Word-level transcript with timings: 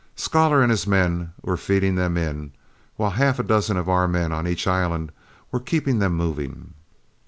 Scholar 0.15 0.63
and 0.63 0.71
his 0.71 0.87
men 0.87 1.31
were 1.43 1.55
feeding 1.55 1.93
them 1.93 2.17
in, 2.17 2.53
while 2.95 3.11
half 3.11 3.37
a 3.37 3.43
dozen 3.43 3.77
of 3.77 3.87
our 3.87 4.07
men 4.07 4.31
on 4.31 4.47
each 4.47 4.65
island 4.65 5.11
were 5.51 5.59
keeping 5.59 5.99
them 5.99 6.15
moving. 6.17 6.73